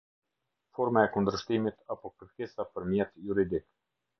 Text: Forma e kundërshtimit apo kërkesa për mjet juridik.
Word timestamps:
Forma 0.77 1.03
e 1.07 1.11
kundërshtimit 1.17 1.77
apo 1.97 2.13
kërkesa 2.17 2.69
për 2.73 2.89
mjet 2.93 3.15
juridik. 3.29 3.71